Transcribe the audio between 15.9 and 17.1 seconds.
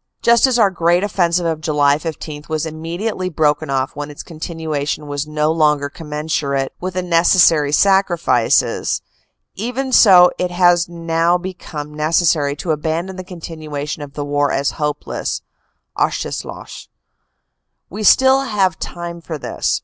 (aus sichtslos).